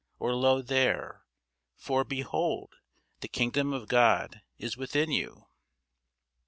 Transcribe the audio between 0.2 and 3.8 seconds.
lo there! for, behold, the kingdom